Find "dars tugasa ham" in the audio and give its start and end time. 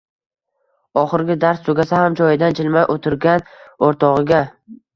1.43-2.17